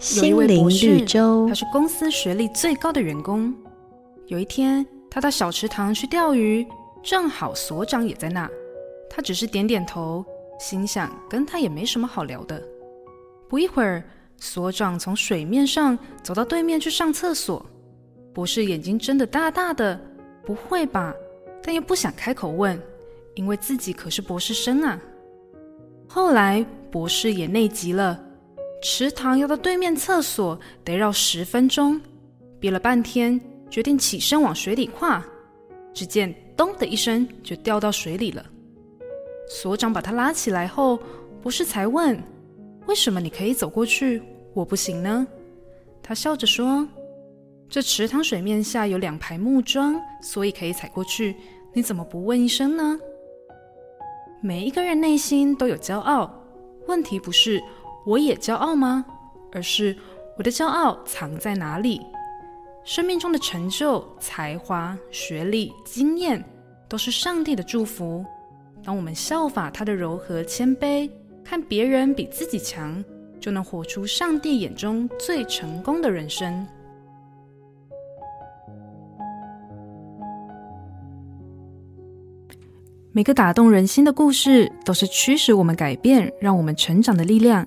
[0.00, 3.54] 心灵绿洲，他是公司学历最高的员工。
[4.28, 6.66] 有一天，他到小池塘去钓鱼，
[7.02, 8.48] 正好所长也在那。
[9.10, 10.24] 他只是点点头，
[10.58, 12.62] 心想跟他也没什么好聊的。
[13.46, 14.02] 不一会儿，
[14.38, 17.64] 所长从水面上走到对面去上厕所。
[18.32, 20.00] 博士眼睛睁得大大的，
[20.46, 21.14] 不会吧？
[21.62, 22.80] 但又不想开口问，
[23.34, 24.98] 因为自己可是博士生啊。
[26.08, 28.18] 后来，博士也内急了，
[28.82, 32.00] 池塘要到对面厕所得绕十分钟，
[32.58, 33.38] 憋了半天，
[33.68, 35.22] 决定起身往水里跨。
[35.92, 38.44] 只见“咚”的一声，就掉到水里了。
[39.48, 40.98] 所长把他拉起来后，
[41.42, 42.18] 博士才问
[42.86, 44.22] ：“为什么你可以走过去，
[44.54, 45.26] 我不行呢？”
[46.02, 46.88] 他笑着说
[47.68, 51.36] ：“这池塘水面下有两排木桩，所以可以踩过去。
[51.74, 52.98] 你怎么不问一声呢？”
[54.40, 56.32] 每一个人内心都有骄傲，
[56.86, 57.60] 问题不是
[58.04, 59.04] 我也骄傲吗？
[59.52, 59.96] 而是
[60.36, 62.00] 我的骄傲藏在哪里？
[62.84, 66.42] 生命中的成就、才华、学历、经验，
[66.88, 68.24] 都是上帝的祝福。
[68.82, 71.10] 当我们效法他的柔和谦卑，
[71.44, 73.04] 看别人比自己强，
[73.38, 76.66] 就能活出上帝眼中最成功的人生。
[83.12, 87.66] 每个打动人心的故事，都是驱使我们改变、让我们成长的力量。